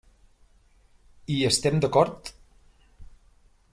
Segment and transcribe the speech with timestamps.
[1.33, 2.33] Hi estem d'acord?